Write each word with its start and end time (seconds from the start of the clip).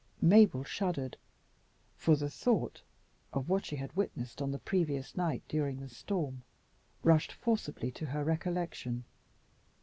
Mabel 0.19 0.63
shuddered, 0.63 1.15
for 1.95 2.15
the 2.15 2.27
thought 2.27 2.81
of 3.33 3.47
what 3.49 3.67
she 3.67 3.75
had 3.75 3.95
witnessed 3.95 4.41
on 4.41 4.49
the 4.49 4.57
previous 4.57 5.15
night 5.15 5.43
during 5.47 5.79
the 5.79 5.89
storm 5.89 6.41
rushed 7.03 7.31
forcibly 7.31 7.91
to 7.91 8.07
her 8.07 8.23
recollection. 8.23 9.03